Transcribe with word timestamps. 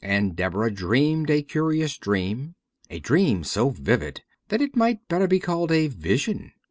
And 0.03 0.35
Deborah 0.35 0.71
dreamed 0.71 1.29
a 1.29 1.43
curious 1.43 1.95
dream, 1.95 2.55
a 2.89 2.97
dream 2.97 3.43
so 3.43 3.69
vivid 3.69 4.23
that 4.47 4.59
it 4.59 4.75
might 4.75 5.07
better 5.07 5.27
be 5.27 5.39
called 5.39 5.71
a 5.71 5.89
vision. 5.89 6.53